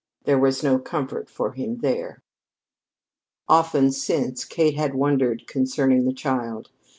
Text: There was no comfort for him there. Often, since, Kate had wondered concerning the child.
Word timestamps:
There 0.23 0.39
was 0.39 0.63
no 0.63 0.79
comfort 0.79 1.29
for 1.29 1.51
him 1.51 1.77
there. 1.81 2.23
Often, 3.47 3.91
since, 3.91 4.45
Kate 4.45 4.73
had 4.75 4.95
wondered 4.95 5.45
concerning 5.45 6.05
the 6.05 6.11
child. 6.15 6.71